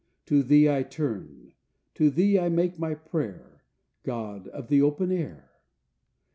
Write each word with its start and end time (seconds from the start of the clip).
To 0.25 0.41
thee 0.41 0.67
I 0.67 0.81
turn, 0.81 1.53
to 1.93 2.09
thee 2.09 2.39
I 2.39 2.49
make 2.49 2.79
my 2.79 2.95
prayer, 2.95 3.61
God 4.01 4.47
of 4.47 4.67
the 4.67 4.81
open 4.81 5.11
air. 5.11 5.51